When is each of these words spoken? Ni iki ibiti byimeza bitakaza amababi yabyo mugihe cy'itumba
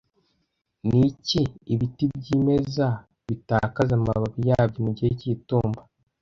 Ni 0.87 0.99
iki 1.09 1.41
ibiti 1.73 2.05
byimeza 2.17 2.87
bitakaza 3.27 3.93
amababi 3.99 4.41
yabyo 4.49 4.79
mugihe 4.85 5.11
cy'itumba 5.19 5.81